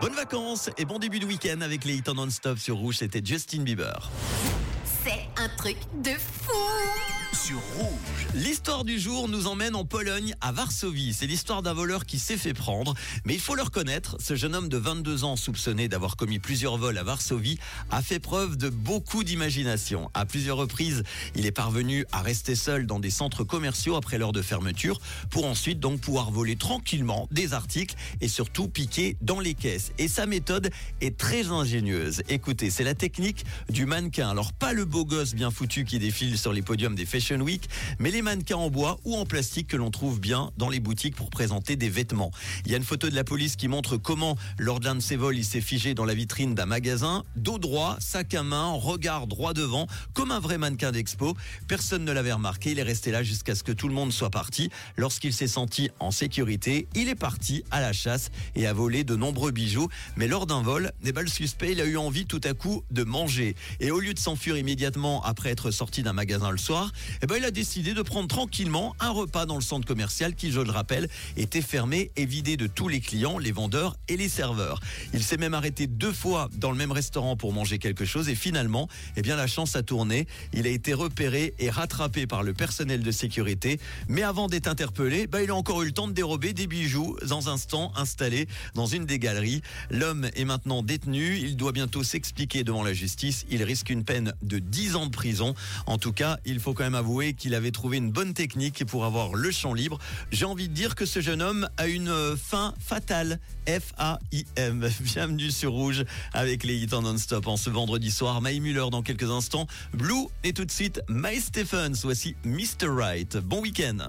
[0.00, 2.98] Bonnes vacances et bon début de week-end avec les hits en non-stop sur Rouge.
[2.98, 4.10] C'était Justin Bieber.
[5.04, 6.52] C'est un truc de fou
[7.32, 8.15] sur Rouge.
[8.34, 11.14] L'histoire du jour nous emmène en Pologne, à Varsovie.
[11.14, 12.94] C'est l'histoire d'un voleur qui s'est fait prendre.
[13.24, 16.76] Mais il faut le reconnaître, ce jeune homme de 22 ans soupçonné d'avoir commis plusieurs
[16.76, 17.58] vols à Varsovie
[17.90, 20.10] a fait preuve de beaucoup d'imagination.
[20.12, 21.02] À plusieurs reprises,
[21.34, 25.00] il est parvenu à rester seul dans des centres commerciaux après l'heure de fermeture
[25.30, 29.92] pour ensuite donc pouvoir voler tranquillement des articles et surtout piquer dans les caisses.
[29.98, 32.22] Et sa méthode est très ingénieuse.
[32.28, 34.28] Écoutez, c'est la technique du mannequin.
[34.28, 37.68] Alors pas le beau gosse bien foutu qui défile sur les podiums des Fashion Week,
[37.98, 41.14] mais les mannequins en bois ou en plastique que l'on trouve bien dans les boutiques
[41.14, 42.32] pour présenter des vêtements.
[42.64, 45.00] Il y a une photo de la police qui montre comment, lors de l'un de
[45.00, 48.72] ses vols, il s'est figé dans la vitrine d'un magasin, dos droit, sac à main,
[48.72, 51.36] regard droit devant, comme un vrai mannequin d'expo.
[51.68, 54.30] Personne ne l'avait remarqué, il est resté là jusqu'à ce que tout le monde soit
[54.30, 54.70] parti.
[54.96, 59.14] Lorsqu'il s'est senti en sécurité, il est parti à la chasse et a volé de
[59.14, 59.86] nombreux bijoux.
[60.16, 62.82] Mais lors d'un vol, eh ben, le suspect, il a eu envie tout à coup
[62.90, 63.54] de manger.
[63.78, 66.90] Et au lieu de s'enfuir immédiatement après être sorti d'un magasin le soir,
[67.22, 70.50] eh ben, il a décidé de prendre tranquillement un repas dans le centre commercial qui,
[70.50, 74.28] je le rappelle, était fermé et vidé de tous les clients, les vendeurs et les
[74.28, 74.80] serveurs.
[75.12, 78.34] Il s'est même arrêté deux fois dans le même restaurant pour manger quelque chose et
[78.34, 80.26] finalement, eh bien, la chance a tourné.
[80.54, 83.78] Il a été repéré et rattrapé par le personnel de sécurité.
[84.08, 87.16] Mais avant d'être interpellé, bah, il a encore eu le temps de dérober des bijoux
[87.26, 89.62] dans un stand installé dans une des galeries.
[89.90, 91.36] L'homme est maintenant détenu.
[91.38, 93.44] Il doit bientôt s'expliquer devant la justice.
[93.50, 95.54] Il risque une peine de 10 ans de prison.
[95.86, 99.04] En tout cas, il faut quand même avouer qu'il avait trouvé une bonne technique pour
[99.04, 99.98] avoir le champ libre.
[100.30, 103.40] J'ai envie de dire que ce jeune homme a une euh, fin fatale.
[103.66, 104.88] F-A-I-M.
[105.00, 108.40] Bienvenue sur Rouge avec les hits en non-stop en ce vendredi soir.
[108.40, 109.66] Maï Muller dans quelques instants.
[109.92, 112.00] Blue et tout de suite My Stephens.
[112.02, 112.88] Voici Mr.
[112.88, 113.36] Right.
[113.38, 114.08] Bon week-end.